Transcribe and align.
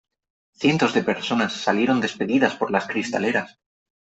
cientos 0.53 0.95
de 0.95 1.03
personas 1.03 1.53
salieron 1.53 2.01
despedidas 2.01 2.55
por 2.55 2.71
las 2.71 2.87
cristaleras. 2.87 3.59